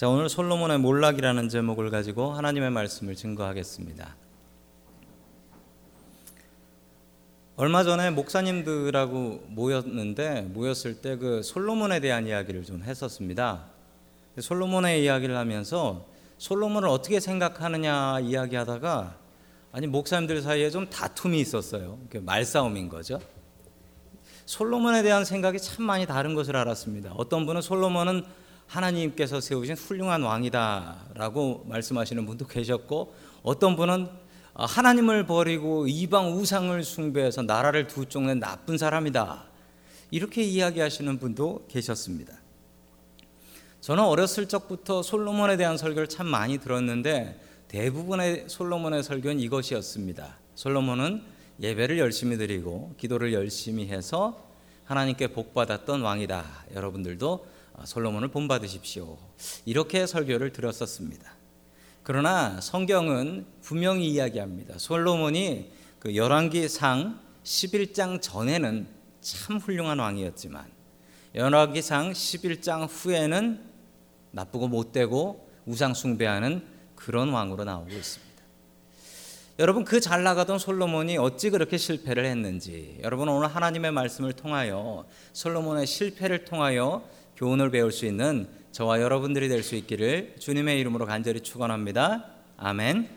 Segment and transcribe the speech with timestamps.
[0.00, 4.16] 자, 오늘 솔로몬의 몰락이라는 제목을 가지고 하나님의 말씀을 증거하겠습니다.
[7.56, 13.66] 얼마 전에 목사님들하고 모였는데 모였을 때 그 솔로몬에 대한 이야기를 좀 했었습니다.
[14.38, 16.06] 솔로몬의 이야기를 하면서
[16.38, 19.18] 솔로몬을 어떻게 생각하느냐 이야기하다가
[19.70, 21.98] 아니 목사님들 사이에 좀 다툼이 있었어요.
[22.22, 23.20] 말싸움인 거죠.
[24.46, 27.12] 솔로몬에 대한 생각이 참 많이 다른 것을 알았습니다.
[27.16, 28.39] 어떤 분은 솔로몬은
[28.70, 33.12] 하나님께서 세우신 훌륭한 왕이다라고 말씀하시는 분도 계셨고
[33.42, 34.08] 어떤 분은
[34.54, 39.44] 하나님을 버리고 이방 우상을 숭배해서 나라를 두 쪽낸 나쁜 사람이다.
[40.12, 42.34] 이렇게 이야기하시는 분도 계셨습니다.
[43.80, 50.38] 저는 어렸을 적부터 솔로몬에 대한 설교를 참 많이 들었는데 대부분의 솔로몬의 설교는 이것이었습니다.
[50.54, 51.22] 솔로몬은
[51.60, 54.46] 예배를 열심히 드리고 기도를 열심히 해서
[54.84, 56.44] 하나님께 복 받았던 왕이다.
[56.74, 57.46] 여러분들도
[57.84, 59.16] 솔로몬을 본받으십시오.
[59.64, 61.32] 이렇게 설교를 들었었습니다.
[62.02, 64.78] 그러나 성경은 분명히 이야기합니다.
[64.78, 68.86] 솔로몬이 그 열왕기 상 11장 전에는
[69.20, 70.64] 참 훌륭한 왕이었지만
[71.34, 73.62] 열왕기 상 11장 후에는
[74.32, 76.64] 나쁘고 못되고 우상 숭배하는
[76.96, 78.30] 그런 왕으로 나오고 있습니다.
[79.58, 85.04] 여러분 그 잘 나가던 솔로몬이 어찌 그렇게 실패를 했는지 여러분 오늘 하나님의 말씀을 통하여
[85.34, 87.04] 솔로몬의 실패를 통하여
[87.40, 92.26] 교훈을 배울 수 있는 저와 여러분들이 될 수 있기를 주님의 이름으로 간절히 축원합니다.
[92.58, 93.08] 아멘.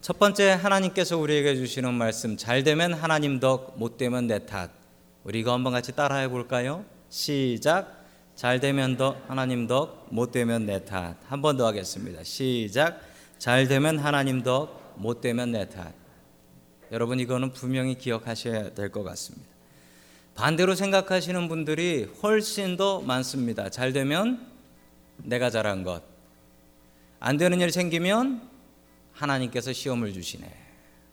[0.00, 4.70] 첫 번째 하나님께서 우리에게 주시는 말씀 잘 되면 하나님 덕, 못 되면 내 탓.
[5.24, 6.86] 우리 이거 한번 같이 따라해 볼까요?
[7.10, 8.02] 시작.
[8.34, 11.16] 잘 되면 덕, 하나님 덕, 못 되면 내 탓.
[11.28, 12.24] 한 번 더 하겠습니다.
[12.24, 13.02] 시작.
[13.38, 15.92] 잘 되면 하나님 덕, 못 되면 내 탓.
[16.90, 19.50] 여러분 이거는 분명히 기억하셔야 될 것 같습니다.
[20.40, 23.68] 반대로 생각하시는 분들이 훨씬 더 많습니다.
[23.68, 24.40] 잘 되면
[25.18, 26.02] 내가 잘한 것.
[27.18, 28.40] 안 되는 일 생기면
[29.12, 30.50] 하나님께서 시험을 주시네.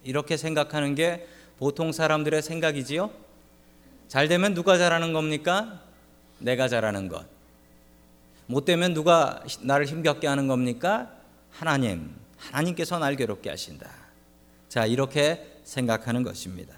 [0.05, 3.11] 이렇게 생각하는 게 보통 사람들의 생각이지요.
[4.07, 5.81] 잘 되면 누가 잘하는 겁니까?
[6.39, 7.25] 내가 잘하는 것.
[8.45, 11.11] 못 되면 누가 나를 힘겹게 하는 겁니까?
[11.51, 12.15] 하나님.
[12.37, 13.89] 하나님께서 날 괴롭게 하신다.
[14.69, 16.76] 자, 이렇게 생각하는 것입니다.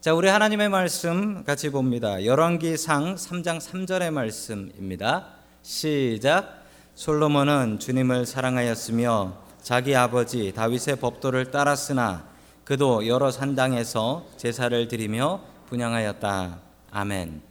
[0.00, 2.24] 자, 우리 하나님의 말씀 같이 봅니다.
[2.24, 5.26] 열왕기상 3장 3절의 말씀입니다.
[5.62, 6.62] 시작.
[6.94, 12.28] 솔로몬은 주님을 사랑하였으며 자기 아버지 다윗의 법도를 따랐으나
[12.62, 16.60] 그도 여러 산당에서 제사를 드리며 분양하였다.
[16.92, 17.42] 아멘.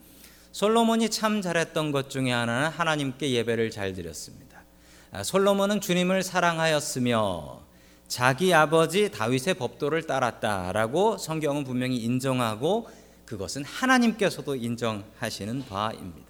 [0.53, 4.63] 솔로몬이 참 잘했던 것 중에 하나는 하나님께 예배를 잘 드렸습니다.
[5.11, 7.66] 아, 솔로몬은 주님을 사랑하였으며
[8.07, 12.89] 자기 아버지 다윗의 법도를 따랐다라고 성경은 분명히 인정하고
[13.25, 16.27] 그것은 하나님께서도 인정하시는 바입니다.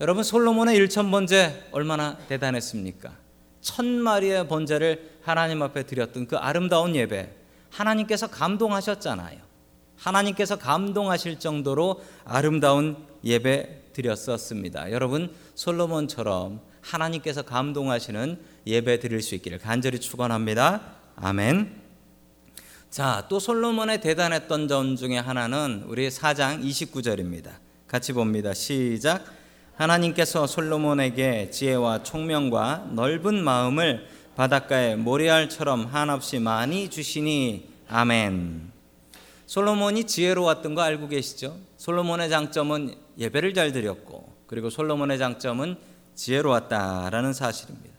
[0.00, 3.12] 여러분 솔로몬의 일천 번제 얼마나 대단했습니까?
[3.62, 7.30] 천 마리의 번제를 하나님 앞에 드렸던 그 아름다운 예배
[7.70, 9.38] 하나님께서 감동하셨잖아요.
[9.96, 14.92] 하나님께서 감동하실 정도로 아름다운 예배 드렸었습니다.
[14.92, 20.80] 여러분 솔로몬처럼 하나님께서 감동하시는 예배 드릴 수 있기를 간절히 축원합니다.
[21.16, 21.82] 아멘.
[22.90, 27.50] 자, 또 솔로몬의 대단했던 점 중에 하나는 우리 4장 29절입니다.
[27.88, 28.54] 같이 봅니다.
[28.54, 29.24] 시작.
[29.76, 38.72] 하나님께서 솔로몬에게 지혜와 총명과 넓은 마음을 바닷가의 모래알처럼 한없이 많이 주시니 아멘.
[39.46, 41.56] 솔로몬이 지혜로웠던 거 알고 계시죠?
[41.76, 45.76] 솔로몬의 장점은 예배를 잘 드렸고 그리고 솔로몬의 장점은
[46.14, 47.93] 지혜로웠다라는 사실입니다.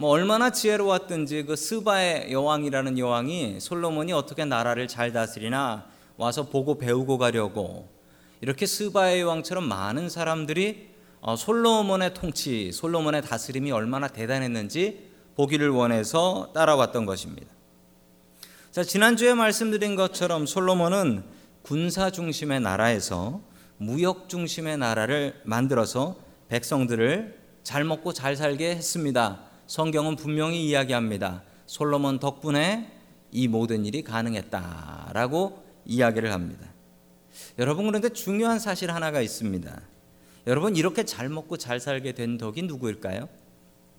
[0.00, 5.84] 뭐 얼마나 지혜로웠든지 그 스바의 여왕이라는 여왕이 솔로몬이 어떻게 나라를 잘 다스리나
[6.16, 7.86] 와서 보고 배우고 가려고
[8.40, 10.88] 이렇게 스바의 여왕처럼 많은 사람들이
[11.20, 17.48] 어, 솔로몬의 통치, 솔로몬의 다스림이 얼마나 대단했는지 보기를 원해서 따라왔던 것입니다.
[18.70, 21.24] 자, 지난주에 말씀드린 것처럼 솔로몬은
[21.60, 23.42] 군사 중심의 나라에서
[23.76, 26.16] 무역 중심의 나라를 만들어서
[26.48, 29.49] 백성들을 잘 먹고 잘 살게 했습니다.
[29.70, 31.44] 성경은 분명히 이야기합니다.
[31.64, 32.90] 솔로몬 덕분에
[33.30, 36.66] 이 모든 일이 가능했다라고 이야기를 합니다.
[37.56, 39.80] 여러분 그런데 중요한 사실 하나가 있습니다.
[40.48, 43.28] 여러분 이렇게 잘 먹고 잘 살게 된 덕이 누구일까요?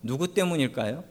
[0.04, 1.06] 누구 때문일까요?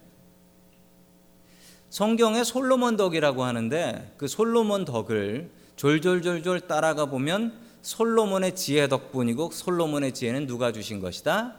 [1.88, 10.46] 성경에 솔로몬 덕이라고 하는데 그 솔로몬 덕을 졸졸졸졸 따라가 보면 솔로몬의 지혜 덕분이고 솔로몬의 지혜는
[10.46, 11.56] 누가 주신 것이다?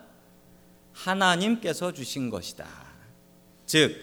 [0.94, 2.91] 하나님께서 주신 것이다.
[3.72, 3.96] 즉,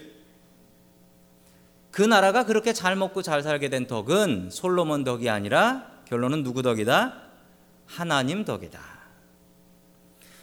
[1.91, 7.21] 그 나라가 그렇게 잘 먹고 잘 살게 된 덕은 솔로몬 덕이 아니라 결론은 누구 덕이다?
[7.85, 8.79] 하나님 덕이다.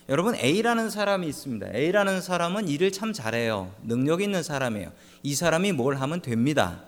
[0.08, 1.74] 여러분 A라는 사람이 있습니다.
[1.74, 3.74] A라는 사람은 일을 참 잘해요.
[3.82, 4.92] 능력 있는 사람이에요.
[5.24, 6.84] 이 사람이 뭘 하면 됩니다.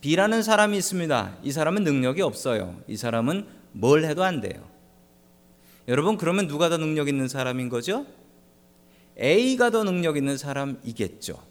[0.00, 1.36] B라는 사람이 있습니다.
[1.42, 2.80] 이 사람은 능력이 없어요.
[2.88, 4.66] 이 사람은 뭘 해도 안 돼요.
[5.88, 8.06] 여러분 그러면 누가 더 능력 있는 사람인 거죠?
[9.20, 11.49] A가 더 능력 있는 사람이겠죠.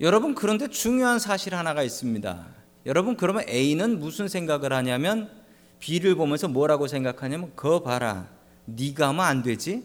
[0.00, 2.46] 여러분 그런데 중요한 사실 하나가 있습니다.
[2.86, 5.30] 여러분 그러면 A는 무슨 생각을 하냐면
[5.78, 8.28] B를 보면서 뭐라고 생각하냐면 거 봐라.
[8.64, 9.84] 네가 하면 안 되지?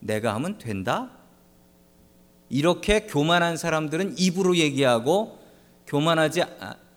[0.00, 1.10] 내가 하면 된다?
[2.48, 5.38] 이렇게 교만한 사람들은 입으로 얘기하고
[5.86, 6.42] 교만하지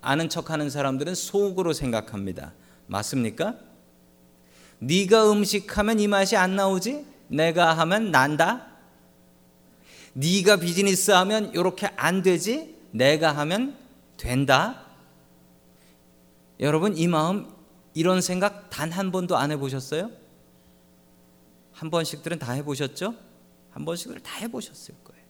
[0.02, 2.54] 않은 척하는 사람들은 속으로 생각합니다.
[2.88, 3.56] 맞습니까?
[4.80, 7.06] 네가 음식하면 이 맛이 안 나오지?
[7.28, 8.75] 내가 하면 난다?
[10.18, 12.76] 네가 비즈니스 하면 이렇게 안 되지?
[12.92, 13.78] 내가 하면
[14.16, 14.86] 된다?
[16.62, 17.52] 여러분 이 마음
[17.94, 20.10] 이런 생각 단 한 번도 안 해보셨어요?
[21.74, 23.14] 한 번씩들은 다 해보셨죠?
[23.72, 25.22] 한 번씩은 다 해보셨을 거예요.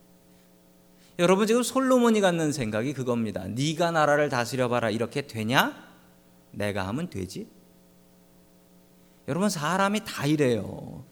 [1.18, 3.48] 여러분 지금 솔로몬이 갖는 생각이 그겁니다.
[3.48, 5.84] 네가 나라를 다스려봐라 이렇게 되냐?
[6.52, 7.50] 내가 하면 되지.
[9.28, 11.04] 여러분 사람이 다 이래요.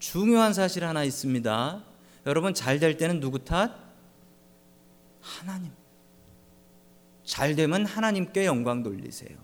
[0.00, 1.84] 중요한 사실 하나 있습니다.
[2.26, 3.70] 여러분 잘 될 때는 누구 탓?
[5.20, 5.72] 하나님.
[7.24, 9.38] 잘 되면 하나님께 영광 돌리세요.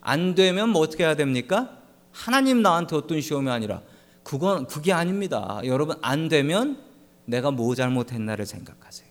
[0.00, 1.78] 안 되면 뭐 어떻게 해야 됩니까?
[2.12, 3.82] 하나님 나한테 어떤 시험이 아니라
[4.22, 5.60] 그건 그게 아닙니다.
[5.64, 6.82] 여러분 안 되면
[7.26, 9.08] 내가 뭐 잘못했나를 생각하세요.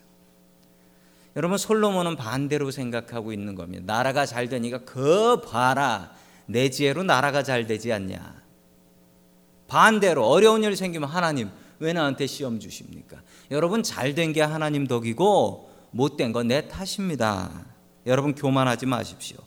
[1.36, 3.94] 여러분 솔로몬은 반대로 생각하고 있는 겁니다.
[3.94, 6.12] 나라가 잘 되니까 그 봐라
[6.48, 8.42] 내 지혜로 나라가 잘 되지 않냐.
[9.68, 13.22] 반대로 어려운 일 생기면 하나님 왜 나한테 시험 주십니까?
[13.52, 17.66] 여러분 잘 된 게 하나님 덕이고 못된 건 내 탓입니다.
[18.06, 19.38] 여러분 교만하지 마십시오.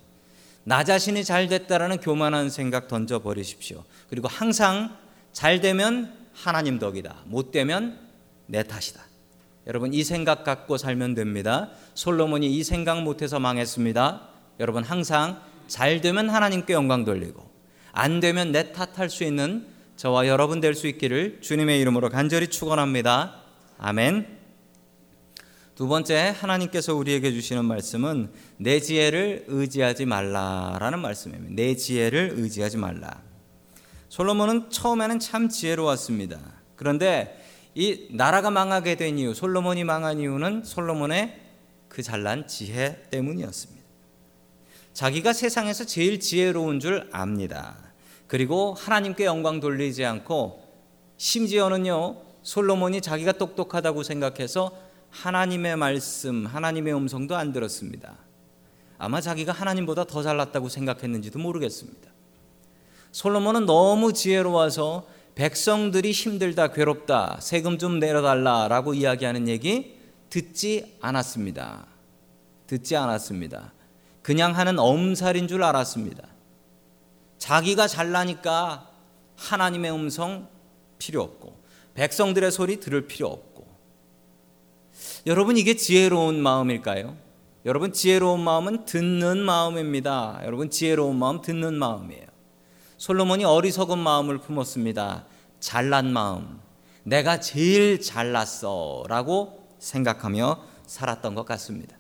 [0.65, 3.85] 나 자신이 잘 됐다라는 교만한 생각 던져 버리십시오.
[4.09, 4.97] 그리고 항상
[5.33, 7.17] 잘 되면 하나님 덕이다.
[7.27, 7.99] 못 되면
[8.47, 9.01] 내 탓이다.
[9.67, 11.71] 여러분 이 생각 갖고 살면 됩니다.
[11.95, 14.29] 솔로몬이 이 생각 못해서 망했습니다.
[14.61, 17.49] 여러분 항상 잘 되면 하나님께 영광 돌리고
[17.93, 19.67] 안 되면 내 탓할 수 있는
[20.01, 23.43] 저와 여러분 될 수 있기를 주님의 이름으로 간절히 축원합니다.
[23.77, 24.39] 아멘.
[25.75, 31.55] 두 번째 하나님께서 우리에게 주시는 말씀은 내 지혜를 의지하지 말라라는 말씀입니다.
[31.55, 33.21] 내 지혜를 의지하지 말라.
[34.09, 36.41] 솔로몬은 처음에는 참 지혜로웠습니다.
[36.77, 37.39] 그런데
[37.75, 41.39] 이 나라가 망하게 된 이유, 솔로몬이 망한 이유는 솔로몬의
[41.91, 43.85] 그 잘난 지혜 때문이었습니다.
[44.95, 47.90] 자기가 세상에서 제일 지혜로운 줄 압니다.
[48.31, 50.63] 그리고 하나님께 영광 돌리지 않고
[51.17, 54.71] 심지어는요 솔로몬이 자기가 똑똑하다고 생각해서
[55.11, 58.15] 하나님의 말씀, 하나님의 음성도 안 들었습니다.
[58.99, 62.09] 아마 자기가 하나님보다 더 잘났다고 생각했는지도 모르겠습니다.
[63.11, 69.99] 솔로몬은 너무 지혜로워서 백성들이 힘들다, 괴롭다, 세금 좀 내려달라라고 이야기하는 얘기
[70.29, 71.85] 듣지 않았습니다.
[72.69, 73.73] 듣지 않았습니다.
[74.23, 76.30] 그냥 하는 엄살인 줄 알았습니다.
[77.41, 78.89] 자기가 잘나니까
[79.35, 80.47] 하나님의 음성
[80.99, 81.59] 필요 없고
[81.95, 83.67] 백성들의 소리 들을 필요 없고
[85.27, 87.17] 여러분 이게 지혜로운 마음일까요?
[87.65, 90.41] 여러분 지혜로운 마음은 듣는 마음입니다.
[90.45, 92.27] 여러분 지혜로운 마음 듣는 마음이에요.
[92.97, 95.25] 솔로몬이 어리석은 마음을 품었습니다.
[95.59, 96.61] 잘난 마음.
[97.03, 102.00] 내가 제일 잘났어라고 생각하며 살았던 것 같습니다.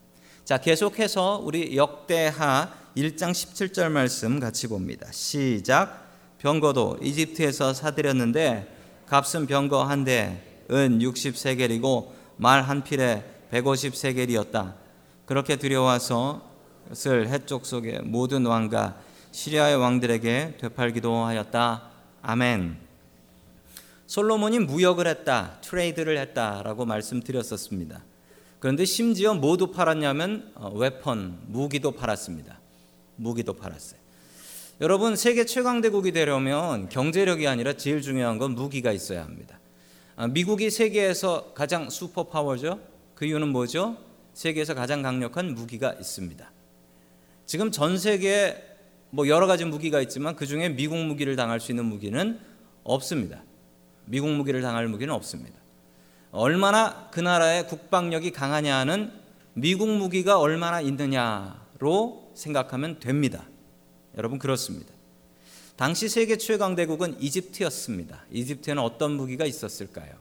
[0.50, 5.06] 자, 계속해서 우리 역대하 1장 17절 말씀 같이 봅니다.
[5.12, 6.08] 시작.
[6.38, 14.74] 병거도 이집트에서 사들였는데 값은 병거 한 대 은 60세겔이고 말 한 필에 150세겔이었다.
[15.24, 16.42] 그렇게 들여와서
[16.88, 18.96] 것을 해쪽 속의 모든 왕과
[19.30, 21.90] 시리아의 왕들에게 되팔기도 하였다.
[22.22, 22.76] 아멘.
[24.08, 28.09] 솔로몬이 무역을 했다, trade를 했다라고 말씀드렸었습니다.
[28.60, 32.60] 그런데 심지어 모두 팔았냐면 weapon, 무기도 팔았습니다.
[33.16, 33.98] 무기도 팔았어요.
[34.82, 39.58] 여러분 세계 최강대국이 되려면 경제력이 아니라 제일 중요한 건 무기가 있어야 합니다.
[40.16, 42.80] 아, 미국이 세계에서 가장 슈퍼 파워죠.
[43.14, 43.96] 그 이유는 뭐죠?
[44.34, 46.52] 세계에서 가장 강력한 무기가 있습니다.
[47.46, 48.62] 지금 전 세계에
[49.10, 52.38] 뭐 여러 가지 무기가 있지만 그 중에 미국 무기를 당할 수 있는 무기는
[52.84, 53.42] 없습니다.
[54.04, 55.58] 미국 무기를 당할 무기는 없습니다.
[56.32, 59.12] 얼마나 그 나라의 국방력이 강하냐는
[59.54, 63.44] 미국 무기가 얼마나 있느냐로 생각하면 됩니다.
[64.16, 64.92] 여러분 그렇습니다.
[65.76, 68.24] 당시 세계 최강대국은 이집트였습니다.
[68.30, 70.12] 이집트에는 어떤 무기가 있었을까요?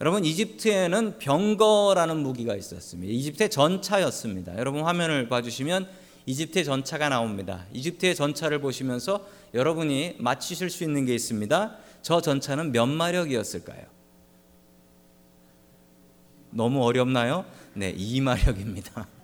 [0.00, 3.12] 여러분 이집트에는 병거라는 무기가 있었습니다.
[3.12, 4.56] 이집트의 전차였습니다.
[4.58, 5.88] 여러분 화면을 봐주시면
[6.26, 7.66] 이집트의 전차가 나옵니다.
[7.72, 11.76] 이집트의 전차를 보시면서 여러분이 맞히실 수 있는 게 있습니다.
[12.02, 13.99] 저 전차는 몇 마력이었을까요?
[16.50, 17.44] 너무 어렵나요?
[17.74, 19.06] 네, 2마력입니다.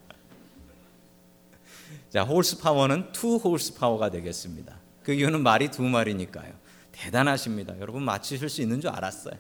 [2.11, 4.76] 자, horse power는 2 horse power가 되겠습니다.
[5.02, 6.52] 그 이유는 말이 두 마리니까요.
[6.92, 7.78] 대단하십니다.
[7.80, 9.35] 여러분 맞히실 수 있는 줄 알았어요.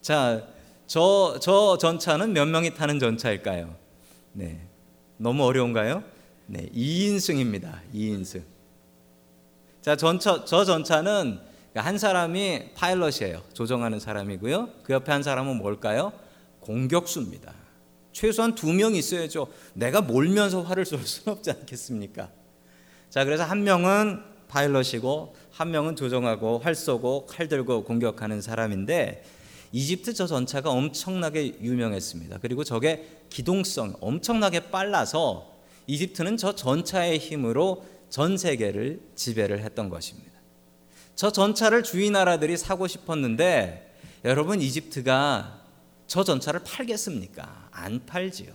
[0.00, 0.46] 자,
[0.86, 3.74] 저, 저 전차는 몇 명이 타는 전차일까요?
[4.32, 4.66] 네.
[5.16, 6.02] 너무 어려운가요?
[6.46, 6.68] 네.
[6.74, 7.80] 2인승입니다.
[7.92, 8.42] 2인승.
[9.82, 11.40] 자, 전차, 저 전차는
[11.74, 13.42] 한 사람이 파일럿이에요.
[13.52, 14.70] 조정하는 사람이고요.
[14.82, 16.12] 그 옆에 한 사람은 뭘까요?
[16.66, 17.54] 공격수입니다.
[18.12, 19.46] 최소한 두 명 있어야죠.
[19.74, 22.30] 내가 몰면서 활을 쏠 수는 없지 않겠습니까?
[23.10, 29.24] 자, 그래서 한 명은 파일럿이고 한 명은 조정하고 활 쏘고 칼 들고 공격하는 사람인데
[29.72, 32.38] 이집트 저 전차가 엄청나게 유명했습니다.
[32.40, 35.52] 그리고 저게 기동성 엄청나게 빨라서
[35.86, 40.32] 이집트는 저 전차의 힘으로 전 세계를 지배를 했던 것입니다.
[41.16, 43.94] 저 전차를 주위 나라들이 사고 싶었는데
[44.24, 45.65] 여러분 이집트가
[46.06, 47.68] 저 전차를 팔겠습니까?
[47.70, 48.52] 안 팔지요.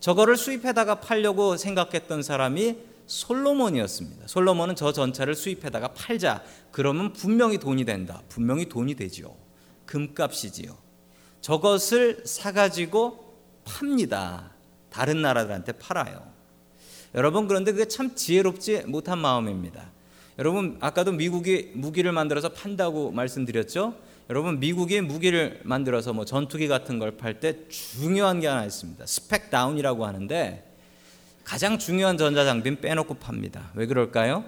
[0.00, 2.76] 저거를 수입해다가 팔려고 생각했던 사람이
[3.06, 4.28] 솔로몬이었습니다.
[4.28, 6.42] 솔로몬은 저 전차를 수입해다가 팔자.
[6.70, 8.22] 그러면 분명히 돈이 된다.
[8.28, 9.34] 분명히 돈이 되지요.
[9.86, 10.76] 금값이지요.
[11.40, 14.52] 저것을 사가지고 팝니다.
[14.90, 16.30] 다른 나라들한테 팔아요.
[17.14, 19.90] 여러분 그런데 그게 참 지혜롭지 못한 마음입니다.
[20.38, 23.94] 여러분 아까도 미국이 무기를 만들어서 판다고 말씀드렸죠.
[24.30, 29.04] 여러분 미국이 무기를 만들어서 뭐 전투기 같은 걸 팔 때 중요한 게 하나 있습니다.
[29.04, 30.64] 스펙 다운이라고 하는데
[31.42, 33.72] 가장 중요한 전자 장비는 빼놓고 팝니다.
[33.74, 34.44] 왜 그럴까요?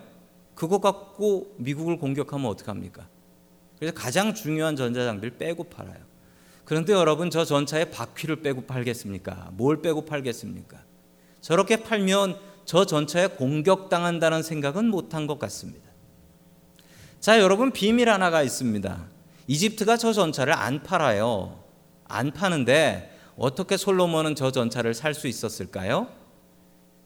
[0.55, 3.09] 그거 갖고 미국을 공격하면 어떡합니까?
[3.81, 5.99] 그래서 가장 중요한 전자 장비를 빼고 팔아요.
[6.65, 9.51] 그런데 여러분 저 전차에 바퀴를 빼고 팔겠습니까?
[9.55, 10.79] 뭘 빼고 팔겠습니까?
[11.41, 15.91] 저렇게 팔면 저 전차에 공격당한다는 생각은 못한 것 같습니다.
[17.19, 19.12] 자, 여러분 비밀 하나가 있습니다.
[19.47, 21.63] 이집트가 저 전차를 안 팔아요.
[22.05, 26.09] 안 파는데 어떻게 솔로몬은 저 전차를 살 수 있었을까요?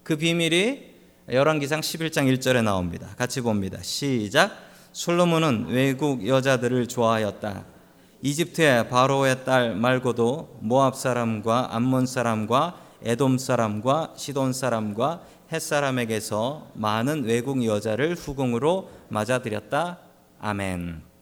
[0.02, 0.96] 그 비밀이
[1.30, 3.08] 열왕기상 11장 1절에 나옵니다.
[3.16, 3.78] 같이 봅니다.
[3.82, 4.56] 시작.
[4.92, 7.64] 솔로몬은 외국 여자들을 좋아하였다.
[8.22, 17.24] 이집트의 바로의 딸 말고도 모압 사람과 암몬 사람과 에돔 사람과 시돈 사람과 햇 사람에게서 많은
[17.24, 19.98] 외국 여자를 후궁으로 맞아들였다.
[20.40, 21.15] 아멘.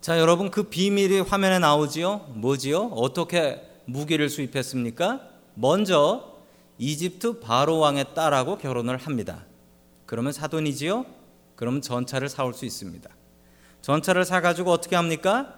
[0.00, 2.18] 자, 여러분 그 비밀이 화면에 나오지요?
[2.34, 2.84] 뭐지요?
[2.92, 5.20] 어떻게 무기를 수입했습니까?
[5.54, 6.38] 먼저
[6.78, 9.44] 이집트 바로 왕의 딸하고 결혼을 합니다.
[10.06, 11.04] 그러면 사돈이지요?
[11.56, 13.10] 그러면 전차를 사올 수 있습니다.
[13.82, 15.54] 전차를 사 가지고 어떻게 합니까?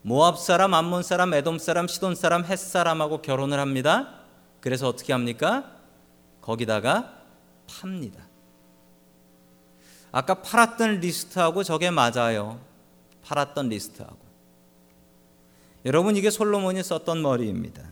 [0.00, 4.20] 모압 사람, 암몬 사람, 에돔 사람, 시돈 사람, 햇 사람하고 결혼을 합니다.
[4.60, 5.70] 그래서 어떻게 합니까?
[6.40, 7.12] 거기다가
[7.66, 8.28] 팝니다.
[10.10, 12.60] 아까 팔았던 리스트하고 저게 맞아요.
[13.24, 14.18] 팔았던 리스트하고.
[15.84, 17.82] 여러분 이게 솔로몬이 썼던 머리입니다.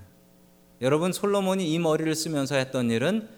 [0.81, 3.29] 여러분 솔로몬이 이 머리를 쓰면서 했던 일은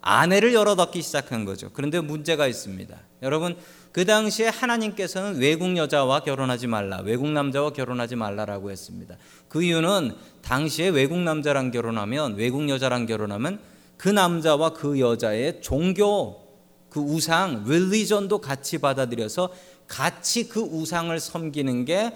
[0.00, 1.70] 아내를 얻기 시작한 거죠.
[1.72, 2.96] 그런데 문제가 있습니다.
[3.22, 3.56] 여러분
[3.92, 9.16] 그 당시에 하나님께서는 외국 여자와 결혼하지 말라, 외국 남자와 결혼하지 말라라고 했습니다.
[9.48, 13.58] 그 이유는 당시에 외국 남자랑 결혼하면 외국 여자랑 결혼하면
[13.96, 16.48] 그 남자와 그 여자의 종교
[16.88, 19.50] 그 우상, 릴리전도 같이 받아들여서
[19.88, 22.12] 같이 그 우상을 섬기는 게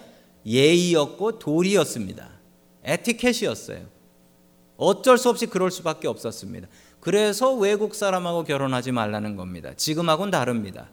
[0.47, 2.29] 예의였고 도리였습니다.
[2.85, 3.81] 에티켓이었어요.
[4.77, 6.69] 어쩔 수 없이 그럴 수밖에 없었습니다.
[7.01, 9.73] 그래서 외국 사람하고 결혼하지 말라는 겁니다.
[9.75, 10.89] 지금하고는 다릅니다.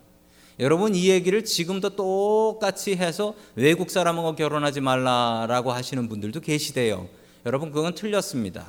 [0.60, 7.08] 여러분 이 얘기를 지금도 똑같이 해서 외국 사람하고 결혼하지 말라라고 하시는 분들도 계시대요.
[7.46, 8.66] 여러분 그건 틀렸습니다.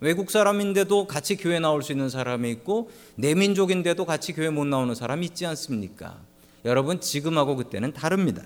[0.00, 4.94] 외국 사람인데도 같이 교회 나올 수 있는 사람이 있고 내 민족인데도 같이 교회 못 나오는
[4.94, 6.20] 사람이 있지 않습니까?
[6.66, 8.42] 여러분 지금하고 그때는 다릅니다.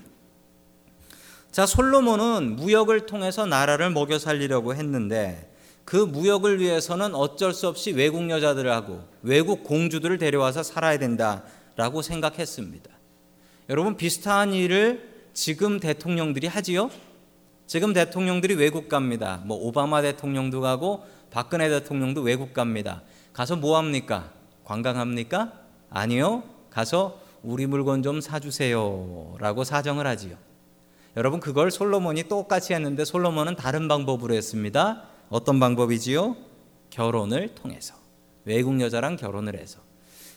[1.51, 5.51] 자 솔로몬은 무역을 통해서 나라를 먹여 살리려고 했는데
[5.83, 12.89] 그 무역을 위해서는 어쩔 수 없이 외국 여자들하고 외국 공주들을 데려와서 살아야 된다라고 생각했습니다.
[13.69, 16.91] 여러분 비슷한 일을 지금 대통령들이 하지요?
[17.65, 19.41] 지금 대통령들이 외국 갑니다.
[19.45, 23.01] 뭐 오바마 대통령도 가고 박근혜 대통령도 외국 갑니다.
[23.33, 24.31] 가서 뭐 합니까?
[24.63, 25.53] 관광합니까?
[25.89, 26.43] 아니요.
[26.69, 29.35] 가서 우리 물건 좀 사주세요.
[29.39, 30.35] 라고 사정을 하지요.
[31.17, 35.03] 여러분, 그걸 솔로몬이 똑같이 했는데 솔로몬은 다른 방법으로 했습니다.
[35.29, 36.35] 어떤 방법이지요?
[36.89, 37.95] 결혼을 통해서.
[38.45, 39.79] 외국 여자랑 결혼을 해서.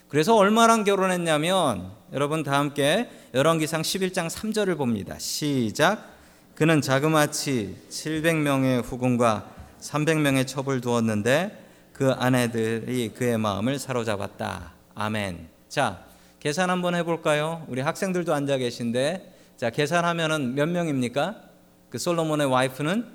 [0.09, 5.19] 그래서 얼마랑 결혼했냐면 여러분 다 함께 열왕기상 11장 3절을 봅니다.
[5.19, 6.11] 시작.
[6.55, 14.73] 그는 자그마치 700명의 후궁과 300명의 첩을 두었는데 그 아내들이 그의 마음을 사로잡았다.
[14.95, 15.49] 아멘.
[15.69, 16.05] 자,
[16.45, 17.65] 계산 한번 해볼까요?
[17.69, 21.41] 우리 학생들도 앉아 계신데, 자, 계산하면은 몇 명입니까?
[21.89, 23.11] 그 솔로몬의 와이프는?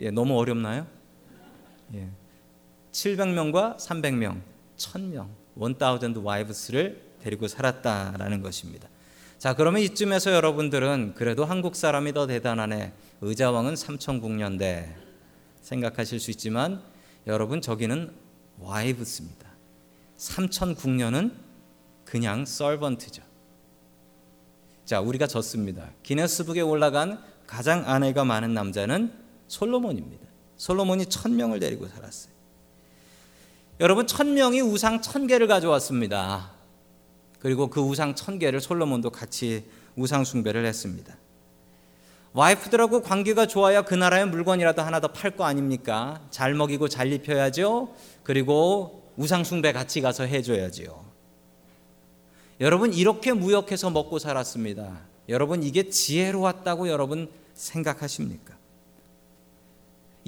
[0.00, 0.86] 예, 너무 어렵나요?
[1.94, 2.10] 예.
[2.92, 4.42] 700명과 300명,
[4.76, 8.90] 1000명, 1000 wives를 데리고 살았다라는 것입니다.
[9.38, 12.92] 자, 그러면 이쯤에서 여러분들은 그래도 한국 사람이 더 대단하네.
[13.22, 14.94] 의자왕은 삼천국년대
[15.62, 16.82] 생각하실 수 있지만
[17.26, 18.12] 여러분 저기는
[18.58, 19.48] 와이브스입니다.
[20.18, 21.41] 삼천국년은
[22.12, 23.22] 그냥 서번트죠.
[24.84, 25.88] 자, 우리가 졌습니다.
[26.02, 29.14] 기네스북에 올라간 가장 아내가 많은 남자는
[29.48, 30.22] 솔로몬입니다.
[30.58, 32.34] 솔로몬이 천 명을 데리고 살았어요.
[33.80, 36.50] 여러분 천 명이 우상 천 개를 가져왔습니다.
[37.38, 39.64] 그리고 그 우상 천 개를 솔로몬도 같이
[39.96, 41.16] 우상 숭배를 했습니다.
[42.34, 46.20] 와이프들하고 관계가 좋아야 그 나라의 물건이라도 하나 더 팔 거 아닙니까?
[46.28, 47.94] 잘 먹이고 잘 입혀야죠.
[48.22, 51.01] 그리고 우상 숭배 같이 가서 해줘야지요.
[52.60, 55.00] 여러분 이렇게 무역해서 먹고 살았습니다.
[55.28, 58.54] 여러분 이게 지혜로웠다고 여러분 생각하십니까?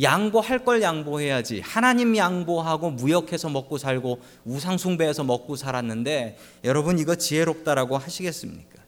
[0.00, 1.60] 양보할 걸 양보해야지.
[1.60, 8.82] 하나님 양보하고 무역해서 먹고 살고 우상숭배해서 먹고 살았는데 여러분 이거 지혜롭다라고 하시겠습니까?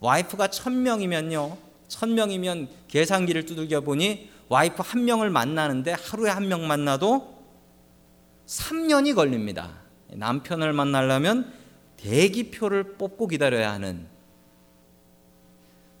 [0.00, 1.56] 와이프가 천 명이면요.
[1.86, 7.32] 천 명이면 계산기를 두들겨 보니 와이프 한 명을 만나는데 하루에 한 명 만나도
[8.46, 9.70] 3년이 걸립니다.
[10.10, 11.52] 남편을 만나려면
[12.04, 14.06] 대기표를 뽑고 기다려야 하는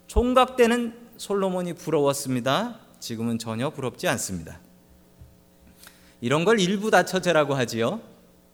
[0.06, 2.78] 총각 때는 솔로몬이 부러웠습니다.
[3.00, 4.60] 지금은 전혀 부럽지 않습니다.
[6.20, 8.00] 이런 걸 일부 다처제라고 하지요.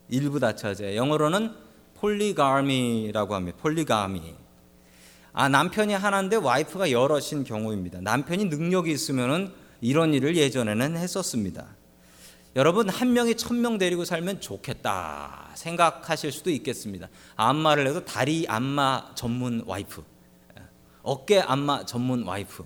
[0.08, 0.94] 일부 다처제.
[0.94, 1.52] 영어로는
[1.96, 3.58] 폴리가미라고 합니다.
[3.60, 4.34] 폴리가미.
[5.32, 8.00] 아 남편이 하나인데 와이프가 여럿인 경우입니다.
[8.00, 11.66] 남편이 능력이 있으면은 이런 일을 예전에는 했었습니다.
[12.56, 17.08] 여러분 한 명이 천 명 데리고 살면 좋겠다 생각하실 수도 있겠습니다.
[17.36, 20.02] 안마를 해도 다리 안마 전문 와이프,
[21.02, 22.64] 어깨 안마 전문 와이프.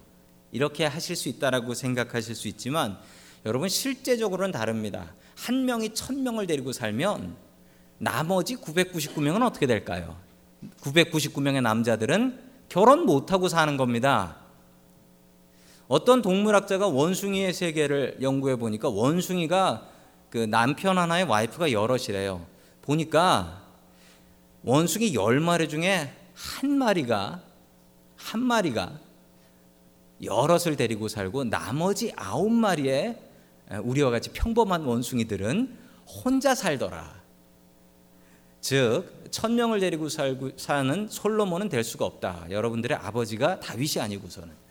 [0.52, 2.96] 이렇게 하실 수 있다라고 생각하실 수 있지만
[3.44, 5.14] 여러분 실제적으로는 다릅니다.
[5.36, 7.36] 한 명이 천 명을 데리고 살면
[7.98, 10.16] 나머지 999명은 어떻게 될까요?
[10.80, 14.43] 999명의 남자들은 결혼 못하고 사는 겁니다.
[15.88, 19.86] 어떤 동물학자가 원숭이의 세계를 연구해 보니까 원숭이가
[20.30, 22.44] 그 남편 하나의 와이프가 여럿이래요.
[22.82, 23.62] 보니까
[24.62, 27.42] 원숭이 열 마리 중에 한 마리가
[28.16, 28.98] 한 마리가
[30.22, 33.18] 여럿을 데리고 살고 나머지 아홉 마리의
[33.82, 37.22] 우리와 같이 평범한 원숭이들은 혼자 살더라.
[38.60, 42.46] 즉, 천 명을 데리고 살고 사는 솔로몬은 될 수가 없다.
[42.50, 44.63] 여러분들의 아버지가 다윗이 아니고서는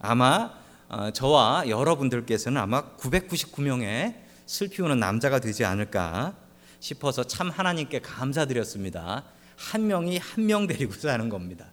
[0.00, 0.52] 아마
[0.88, 4.14] 어, 저와 여러분들께서는 아마 999명의
[4.46, 6.34] 슬피 우는 남자가 되지 않을까
[6.80, 9.24] 싶어서 참 하나님께 감사드렸습니다.
[9.56, 11.66] 한 명이 한 명 데리고 사는 겁니다.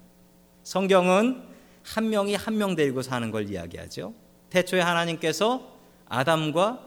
[0.63, 1.43] 성경은
[1.83, 4.13] 한 명이 한 명 데리고 사는 걸 이야기하죠.
[4.49, 5.71] 태초에 하나님께서
[6.09, 6.79] 아담과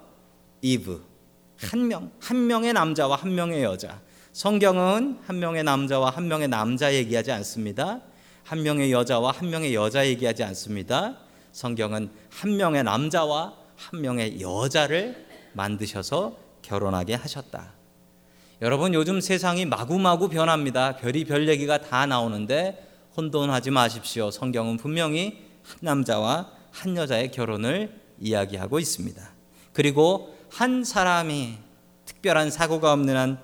[0.61, 1.07] 이브
[1.61, 4.01] 한 명, 한 명의 남자와 한 명의 여자.
[4.33, 8.01] 성경은 한 명의 남자와 한 명의 남자 얘기하지 않습니다.
[8.45, 11.17] 한 명의 여자와 한 명의 여자 얘기하지 않습니다.
[11.53, 17.73] 성경은 한 명의 남자와 한 명의 여자를 만드셔서 결혼하게 하셨다.
[18.61, 20.97] 여러분 요즘 세상이 마구마구 변합니다.
[20.97, 24.31] 별이 별 얘기가 다 나오는데 혼돈하지 마십시오.
[24.31, 29.31] 성경은 분명히 한 남자와 한 여자의 결혼을 이야기하고 있습니다.
[29.73, 31.59] 그리고 한 사람이
[32.05, 33.39] 특별한 사고가 없는 한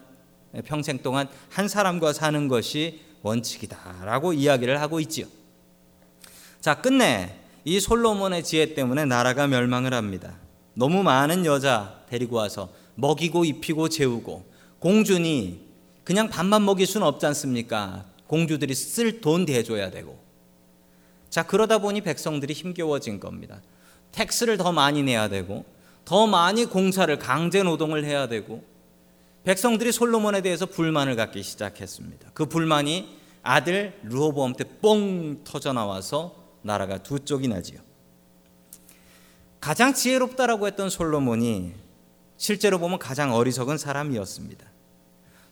[0.65, 5.27] 평생 동안 한 사람과 사는 것이 원칙이다라고 이야기를 하고 있지요.
[6.61, 10.35] 자, 끝내 이 솔로몬의 지혜 때문에 나라가 멸망을 합니다.
[10.75, 14.45] 너무 많은 여자 데리고 와서 먹이고 입히고 재우고
[14.79, 15.65] 공주니
[16.05, 18.05] 그냥 밥만 먹일 수는 없지 않습니까?
[18.27, 20.23] 공주들이 쓸 돈 대줘야 되고.
[21.31, 23.63] 자, 그러다 보니 백성들이 힘겨워진 겁니다.
[24.13, 25.65] 텍스를 더 많이 내야 되고,
[26.05, 28.63] 더 많이 공사를 강제 노동을 해야 되고,
[29.45, 32.31] 백성들이 솔로몬에 대해서 불만을 갖기 시작했습니다.
[32.35, 33.09] 그 불만이
[33.43, 37.79] 아들 르호보암 때뻥 터져 나와서 나라가 두 쪽이 나지요.
[39.61, 41.73] 가장 지혜롭다라고 했던 솔로몬이
[42.37, 44.67] 실제로 보면 가장 어리석은 사람이었습니다.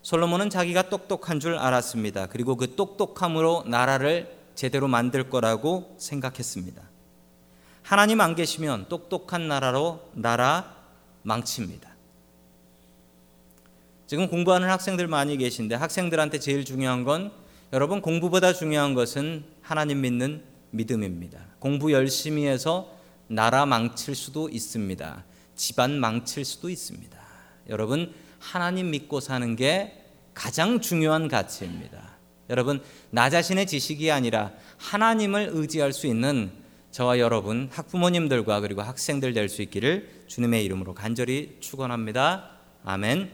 [0.02, 2.26] 솔로몬은 자기가 똑똑한 줄 알았습니다.
[2.26, 6.82] 그리고 그 똑똑함으로 나라를 제대로 만들 거라고 생각했습니다.
[7.82, 10.76] 하나님 안 계시면 똑똑한 나라로 나라
[11.22, 11.90] 망칩니다.
[14.06, 17.32] 지금 공부하는 학생들 많이 계신데 학생들한테 제일 중요한 건
[17.72, 21.38] 여러분 공부보다 중요한 것은 하나님 믿는 믿음입니다.
[21.58, 22.92] 공부 열심히 해서
[23.28, 25.24] 나라 망칠 수도 있습니다.
[25.54, 27.18] 집안 망칠 수도 있습니다.
[27.68, 30.04] 여러분 하나님 믿고 사는 게
[30.34, 32.12] 가장 중요한 가치입니다.
[32.50, 36.50] 여러분 나 자신의 지식이 아니라 하나님을 의지할 수 있는
[36.90, 42.50] 저와 여러분 학부모님들과 그리고 학생들 될 수 있기를 주님의 이름으로 간절히 축원합니다.
[42.84, 43.30] 아멘.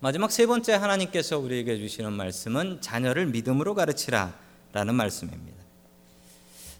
[0.00, 5.55] 마지막 세 번째 하나님께서 우리에게 주시는 말씀은 자녀를 믿음으로 가르치라라는 말씀입니다.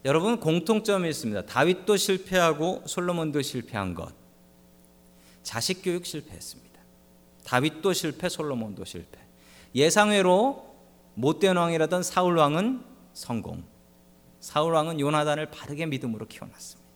[0.04, 1.46] 여러분 공통점이 있습니다.
[1.46, 4.14] 다윗도 실패하고 솔로몬도 실패한 것.
[5.42, 6.80] 자식 교육 실패했습니다.
[7.44, 9.18] 다윗도 실패, 솔로몬도 실패.
[9.74, 10.74] 예상외로
[11.14, 12.82] 못된 왕이라던 사울 왕은
[13.12, 13.64] 성공.
[14.40, 16.86] 사울 왕은 요나단을 바르게 믿음으로 키워놨습니다.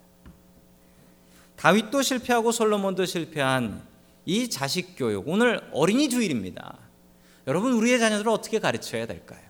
[1.57, 3.87] 다윗도 실패하고 솔로몬도 실패한
[4.25, 6.79] 이 자식 교육 오늘 어린이 주일입니다.
[7.47, 9.50] 여러분 우리의 자녀들을 어떻게 가르쳐야 될까요?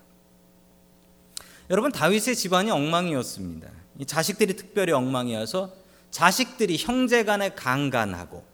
[1.71, 3.71] 여러분 다윗의 집안이 엉망이었습니다.
[4.01, 5.73] 이 자식들이 특별히 엉망이어서
[6.11, 8.45] 자식들이 형제간에 강간하고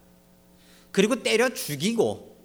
[0.93, 2.37] 그리고 때려 죽이고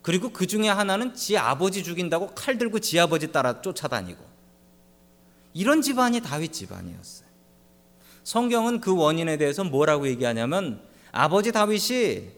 [0.00, 4.24] 그리고 그 중에 하나는 지 아버지 죽인다고 칼 들고 지 아버지 따라 쫓아다니고
[5.52, 7.28] 이런 집안이 다윗 집안이었어요.
[8.22, 10.80] 성경은 그 원인에 대해서 뭐라고 얘기하냐면
[11.12, 12.30] 아버지 다윗이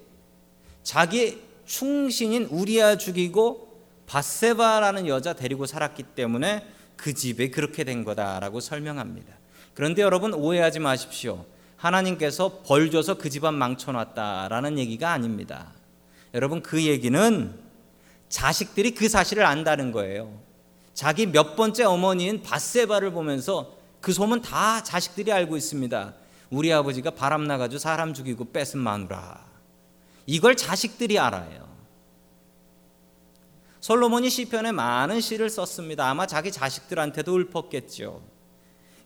[0.82, 9.34] 자기 충신인 우리아 죽이고 바세바라는 여자 데리고 살았기 때문에 그 집에 그렇게 된 거다라고 설명합니다.
[9.74, 11.44] 그런데 여러분 오해하지 마십시오.
[11.76, 15.72] 하나님께서 벌 줘서 그 집안 망쳐놨다라는 얘기가 아닙니다.
[16.34, 17.54] 여러분 그 얘기는
[18.28, 20.40] 자식들이 그 사실을 안다는 거예요.
[20.94, 26.14] 자기 몇 번째 어머니인 바세바를 보면서 그 소문 다 자식들이 알고 있습니다.
[26.50, 29.44] 우리 아버지가 바람 나가지고 사람 죽이고 뺏은 마누라.
[30.26, 31.66] 이걸 자식들이 알아요.
[33.86, 36.10] 솔로몬이 시편에 많은 시를 썼습니다.
[36.10, 38.20] 아마 자기 자식들한테도 읊었겠죠.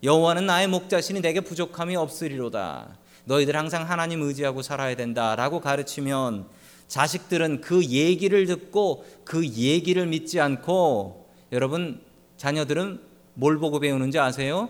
[0.01, 2.97] 여호와는 나의 목자신이 내게 부족함이 없으리로다.
[3.25, 6.47] 너희들 항상 하나님 의지하고 살아야 된다라고 가르치면
[6.87, 12.01] 자식들은 그 얘기를 듣고 그 얘기를 믿지 않고 여러분
[12.37, 13.01] 자녀들은
[13.35, 14.67] 뭘 보고 배우는지 아세요?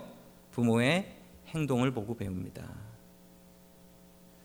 [0.50, 1.10] 부모의
[1.54, 2.62] 행동을 보고 배웁니다.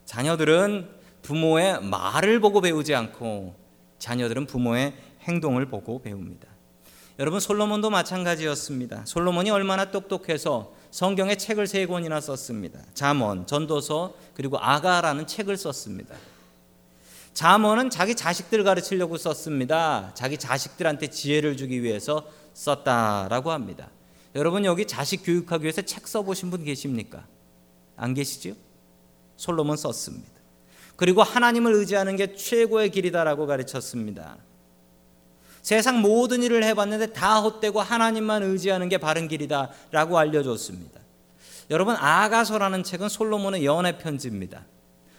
[0.05, 0.87] 자녀들은
[1.23, 3.67] 부모의 말을 보고 배우지 않고
[3.99, 4.93] 자녀들은 부모의
[5.27, 6.47] 행동을 보고 배웁니다.
[7.19, 9.03] 여러분 솔로몬도 마찬가지였습니다.
[9.05, 12.79] 솔로몬이 얼마나 똑똑해서 성경에 책을 세 권이나 썼습니다.
[12.93, 16.15] 잠언, 전도서 그리고 아가라는 책을 썼습니다.
[17.33, 20.11] 잠언은 자기 자식들 가르치려고 썼습니다.
[20.15, 23.89] 자기 자식들한테 지혜를 주기 위해서 썼다라고 합니다.
[24.35, 27.25] 여러분 여기 자식 교육하기 위해서 책 써보신 분 계십니까?
[27.95, 28.53] 안 계시죠?
[29.35, 30.31] 솔로몬 썼습니다.
[30.95, 34.37] 그리고 하나님을 의지하는 게 최고의 길이다라고 가르쳤습니다.
[35.67, 41.01] 세상 모든 일을 해봤는데 다 헛되고 하나님만 의지하는 게 바른 길이다 라고 알려줬습니다.
[41.69, 44.63] 여러분 아가서라는 책은 솔로몬의 연애 편지입니다.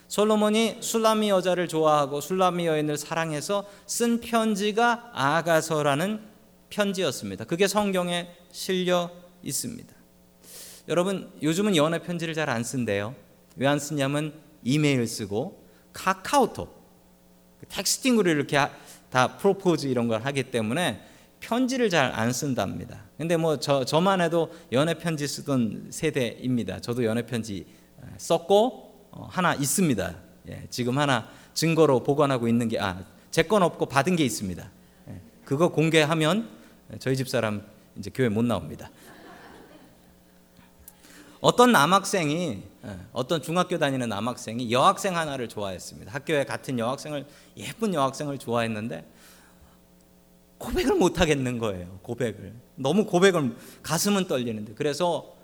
[0.08, 6.22] 솔로몬이 술라미 여자를 좋아하고 술라미 여인을 사랑해서 쓴 편지가 아가서라는
[6.70, 7.44] 편지였습니다.
[7.44, 9.10] 그게 성경에 실려
[9.42, 9.94] 있습니다.
[10.88, 13.14] 여러분 요즘은 연애 편지를 잘 안 쓴대요.
[13.56, 14.32] 왜 안 쓰냐면
[14.64, 16.74] 이메일 쓰고 카카오톡
[17.68, 18.56] 텍스팅으로 이렇게
[19.10, 21.00] 다 프로포즈 이런 걸 하기 때문에
[21.40, 23.04] 편지를 잘 안 쓴답니다.
[23.16, 26.80] 근데 뭐 저, 저만 해도 연애 편지 쓰던 세대입니다.
[26.80, 27.66] 저도 연애 편지
[28.16, 30.14] 썼고 어, 하나 있습니다.
[30.48, 34.70] 예, 지금 하나 증거로 보관하고 있는 게 아, 제 건 없고 받은 게 있습니다.
[35.08, 36.48] 예, 그거 공개하면
[36.98, 37.62] 저희 집 사람
[37.96, 38.90] 이제 교회 못 나옵니다.
[41.40, 46.12] 어떤 남학생이 예, 어떤 중학교 다니는 남학생이 여학생 하나를 좋아했습니다.
[46.12, 49.04] 학교에 같은 여학생을 예쁜 여학생을 좋아했는데
[50.58, 51.98] 고백을 못 하겠는 거예요.
[52.02, 55.34] 고백을 너무 고백을 가슴은 떨리는데 그래서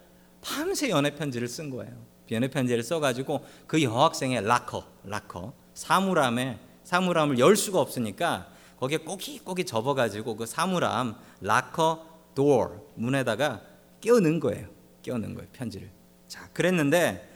[0.40, 1.92] 밤새 연애 편지를 쓴 거예요.
[2.32, 10.36] 연애 편지를 써가지고 그 여학생의 락커 락커 사물함에 사물함을 열 수가 없으니까 거기에 꼬깃꼬깃 접어가지고
[10.36, 13.60] 그 사물함 락커 도어 문에다가
[14.00, 14.73] 끼워 넣은 거예요.
[15.04, 15.88] 끼워 넣은 거예요 편지를.
[16.26, 17.28] 자 그랬는데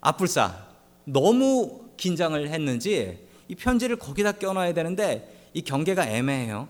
[0.00, 0.68] 앞불사
[1.04, 6.68] 너무 긴장을 했는지 이 편지를 거기다 껴놔야 되는데 이 경계가 애매해요.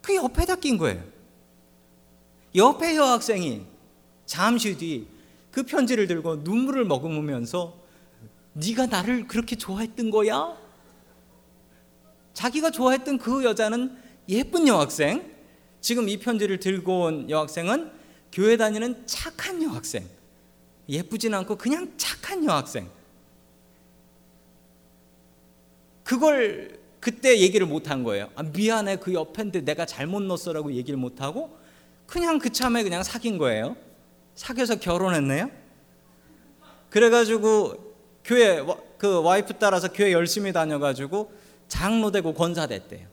[0.00, 1.02] 그 옆에다 낀 거예요.
[2.54, 3.66] 옆에 여학생이
[4.26, 7.74] 잠시 뒤 그 편지를 들고 눈물을 머금으면서
[8.52, 10.56] 네가 나를 그렇게 좋아했던 거야?
[12.34, 13.96] 자기가 좋아했던 그 여자는
[14.28, 15.30] 예쁜 여학생.
[15.80, 17.90] 지금 이 편지를 들고 온 여학생은
[18.32, 20.08] 교회 다니는 착한 여학생.
[20.88, 22.88] 예쁘진 않고 그냥 착한 여학생.
[26.04, 28.30] 그걸 그때 얘기를 못 한 거예요.
[28.34, 31.56] 아, 미안해 그 옆인데 내가 잘못 넣었어라고 얘기를 못 하고
[32.06, 33.76] 그냥 그 참에 그냥 사귄 거예요.
[34.34, 35.50] 사귀어서 결혼했네요.
[36.90, 38.64] 그래가지고 교회
[38.98, 41.32] 그 와이프 따라서 교회 열심히 다녀가지고
[41.68, 43.06] 장로 되고 권사 됐대요.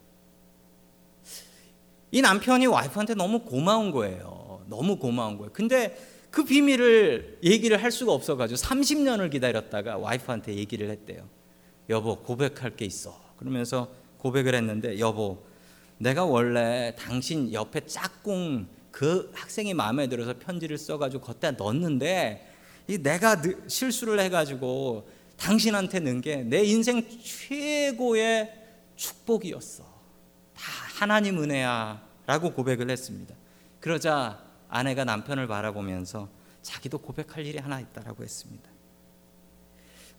[2.12, 4.37] 이 남편이 와이프한테 너무 고마운 거예요.
[4.70, 5.52] 너무 고마운 거예요.
[5.54, 5.98] 근데
[6.30, 11.28] 그 비밀을 얘기를 할 수가 없어가지고 30년을 기다렸다가 와이프한테 얘기를 했대요.
[11.90, 13.20] 여보 고백할 게 있어.
[13.38, 15.44] 그러면서 고백을 했는데 여보
[15.98, 22.54] 내가 원래 당신 옆에 짝꿍 그 학생이 마음에 들어서 편지를 써가지고 걷다 넣었는데
[22.88, 28.54] 이 내가 실수를 해가지고 당신한테 넣은 게내 인생 최고의
[28.96, 29.84] 축복이었어.
[29.84, 30.64] 다
[30.96, 33.36] 하나님 은혜야 라고 고백을 했습니다.
[33.80, 36.30] 그러자 아내가 남편을 바라보면서
[36.62, 38.70] 자기도 고백할 일이 하나 있다라고 했습니다.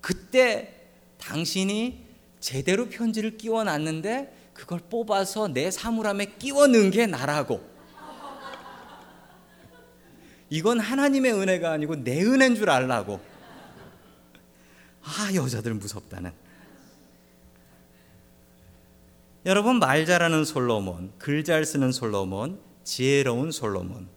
[0.00, 0.74] 그때
[1.18, 2.06] 당신이
[2.40, 7.66] 제대로 편지를 끼워 놨는데 그걸 뽑아서 내 사물함에 끼워 넣은 게 나라고.
[10.50, 13.20] 이건 하나님의 은혜가 아니고 내 은혜인 줄 알라고.
[15.02, 16.32] 아, 여자들 무섭다는.
[19.46, 24.08] 여러분 말 잘하는 솔로몬, 글 잘 쓰는 솔로몬, 지혜로운 솔로몬.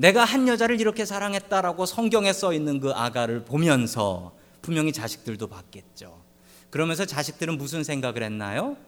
[0.00, 4.32] 내가 한 여자를 이렇게 사랑했다라고 성경에 써 있는 그 아가를 보면서
[4.62, 6.18] 분명히 자식들도 봤겠죠.
[6.70, 8.78] 그러면서 자식들은 무슨 생각을 했나요?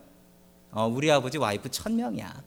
[0.71, 2.41] 어, 우리 아버지 와이프 천 명이야.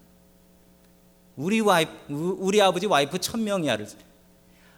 [1.37, 3.87] 우리 와이프 우리 아버지 와이프 천 명이야를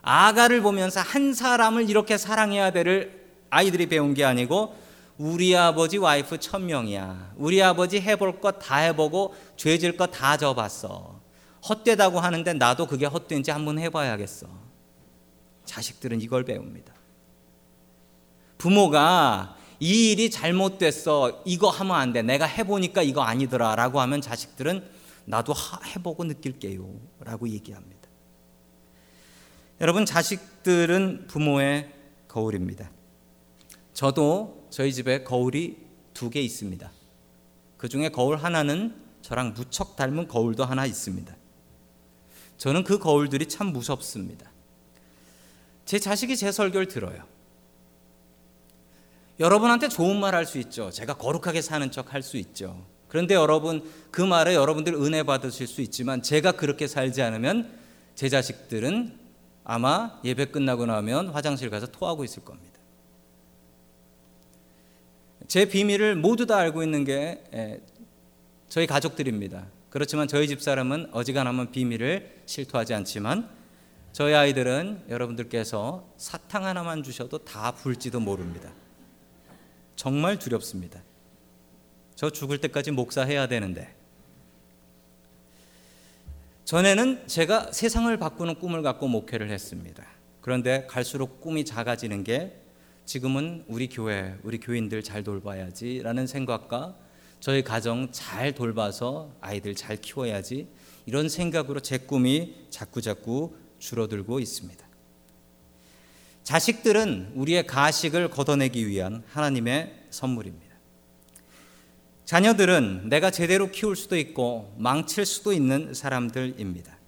[0.03, 4.75] 아가를 보면서 한 사람을 이렇게 사랑해야 되를 아이들이 배운 게 아니고
[5.17, 7.33] 우리 아버지 와이프 천 명이야.
[7.37, 11.18] 우리 아버지 해볼 것 다 해보고 죄질 것 다 져봤어.
[11.67, 14.47] 헛되다고 하는데 나도 그게 헛된지 한번 해봐야겠어.
[15.65, 16.95] 자식들은 이걸 배웁니다.
[18.59, 21.43] 부모가 이 일이 잘못됐어.
[21.45, 22.23] 이거 하면 안 돼.
[22.23, 23.77] 내가 해보니까 이거 아니더라.
[23.77, 24.85] 라고 하면 자식들은
[25.25, 25.55] 나도
[25.95, 26.89] 해보고 느낄게요.
[27.21, 28.09] 라고 얘기합니다.
[29.81, 31.93] 여러분, 자식들은 부모의
[32.27, 32.91] 거울입니다.
[33.95, 35.77] 저도 저희 집에 거울이
[36.15, 36.91] 두 개 있습니다.
[37.77, 41.37] 그 중에 거울 하나는 저랑 무척 닮은 거울도 하나 있습니다.
[42.59, 44.51] 저는 그 거울들이 참 무섭습니다.
[45.85, 47.23] 제 자식이 제 설교를 들어요.
[49.41, 50.91] 여러분한테 좋은 말 할 수 있죠.
[50.91, 52.85] 제가 거룩하게 사는 척 할 수 있죠.
[53.07, 57.71] 그런데 여러분 그 말에 여러분들 은혜 받으실 수 있지만 제가 그렇게 살지 않으면
[58.15, 59.17] 제 자식들은
[59.65, 62.79] 아마 예배 끝나고 나면 화장실 가서 토하고 있을 겁니다.
[65.47, 67.81] 제 비밀을 모두 다 알고 있는 게
[68.69, 69.67] 저희 가족들입니다.
[69.91, 73.49] 그렇지만 저희 집 사람은 어지간하면 비밀을 실토하지 않지만
[74.13, 78.71] 저희 아이들은 여러분들께서 사탕 하나만 주셔도 다 불지도 모릅니다.
[79.97, 81.03] 정말 두렵습니다.
[82.15, 83.95] 저 죽을 때까지 목사해야 되는데.
[86.65, 90.05] 전에는 제가 세상을 바꾸는 꿈을 갖고 목회를 했습니다.
[90.41, 92.61] 그런데 갈수록 꿈이 작아지는 게
[93.07, 96.97] 지금은 우리 교회, 우리 교인들 잘 돌봐야지라는 생각과
[97.41, 100.69] 저희 가정 잘 돌봐서 아이들 잘 키워야지
[101.07, 104.87] 이런 생각으로 제 꿈이 자꾸 자꾸 줄어들고 있습니다.
[106.43, 110.69] 자식들은 우리의 가식을 걷어내기 위한 하나님의 선물입니다.
[112.25, 116.99] 자녀들은 내가 제대로 키울 수도 있고 망칠 수도 있는 사람들입니다.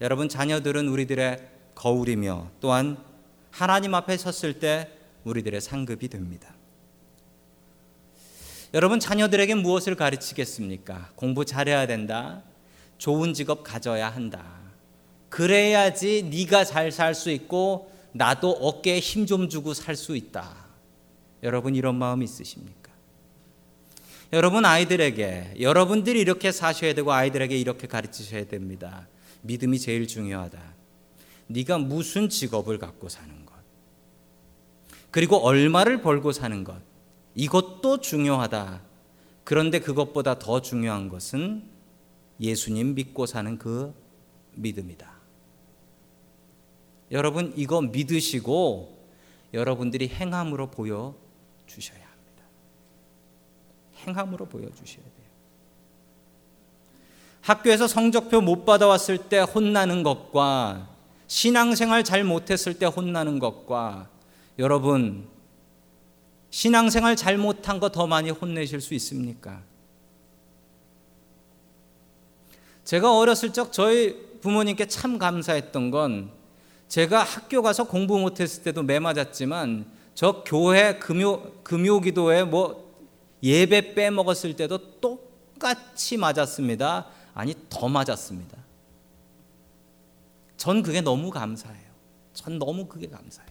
[0.00, 2.96] 여러분, 자녀들은 우리들의 거울이며 또한
[3.50, 4.88] 하나님 앞에 섰을 때
[5.24, 6.54] 우리들의 상급이 됩니다.
[8.72, 11.10] 여러분 자녀들에게 무엇을 가르치겠습니까?
[11.16, 12.42] 공부 잘해야 된다.
[12.98, 14.44] 좋은 직업 가져야 한다.
[15.28, 20.66] 그래야지 네가 잘 살 수 있고 나도 어깨에 힘 좀 주고 살 수 있다.
[21.42, 22.90] 여러분 이런 마음 있으십니까?
[24.32, 29.08] 여러분 아이들에게 여러분들이 이렇게 사셔야 되고 아이들에게 이렇게 가르치셔야 됩니다.
[29.42, 30.60] 믿음이 제일 중요하다.
[31.48, 33.54] 네가 무슨 직업을 갖고 사는 것.
[35.10, 36.89] 그리고 얼마를 벌고 사는 것.
[37.34, 38.80] 이것도 중요하다.
[39.44, 41.64] 그런데 그것보다 더 중요한 것은
[42.40, 43.94] 예수님 믿고 사는 그
[44.54, 45.10] 믿음이다.
[47.10, 48.98] 여러분, 이거 믿으시고
[49.52, 51.14] 여러분들이 행함으로 보여
[51.66, 52.44] 주셔야 합니다.
[54.06, 55.10] 행함으로 보여 주셔야 돼요.
[57.40, 60.88] 학교에서 성적표 못 받아왔을 때 혼나는 것과
[61.26, 64.08] 신앙생활 잘 못했을 때 혼나는 것과
[64.58, 65.28] 여러분
[66.50, 69.62] 신앙생활 잘못한 거 더 많이 혼내실 수 있습니까?
[72.84, 76.32] 제가 어렸을 적 저희 부모님께 참 감사했던 건
[76.88, 82.90] 제가 학교 가서 공부 못했을 때도 매 맞았지만 저 교회 금요 금요 기도에 뭐
[83.42, 87.06] 예배 빼먹었을 때도 똑같이 맞았습니다.
[87.32, 88.58] 아니 더 맞았습니다.
[90.56, 91.90] 전 그게 너무 감사해요.
[92.34, 93.50] 전 너무 그게 감사해요.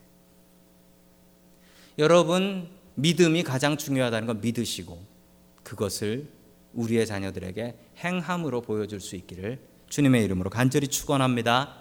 [1.98, 2.70] 여러분
[3.02, 5.06] 믿음이 가장 중요하다는 걸 믿으시고
[5.64, 6.28] 그것을
[6.74, 9.60] 우리의 자녀들에게 행함으로 보여줄 수 있기를
[9.90, 11.80] 주님의 이름으로 간절히 축원합니다.